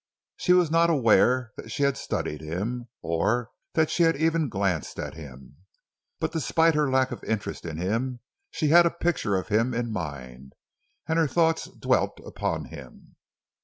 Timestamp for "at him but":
4.97-6.31